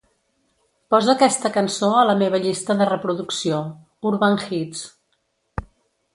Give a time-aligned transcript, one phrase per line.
[0.93, 3.61] Posa aquesta cançó ala meva llista de reproducció
[4.13, 4.83] "Urban Hits".